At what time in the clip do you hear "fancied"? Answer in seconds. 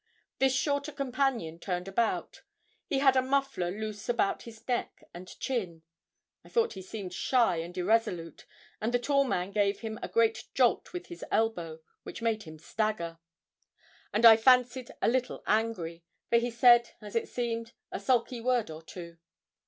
14.37-14.89